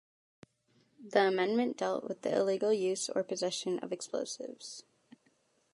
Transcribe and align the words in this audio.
The 1.07 1.27
amendment 1.27 1.77
dealt 1.77 2.05
with 2.05 2.23
the 2.23 2.35
illegal 2.35 2.73
use 2.73 3.07
or 3.07 3.21
possession 3.23 3.77
of 3.83 3.91
explosives. 3.93 4.83